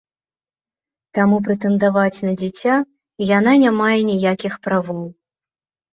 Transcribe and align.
Таму 1.17 1.37
прэтэндаваць 1.49 2.23
на 2.27 2.33
дзіця 2.43 2.75
яна 3.37 3.53
не 3.65 3.71
мае 3.81 3.95
ніякіх 4.11 4.53
правоў. 4.69 5.05